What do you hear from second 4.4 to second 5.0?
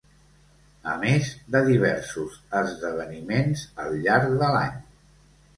de l'any.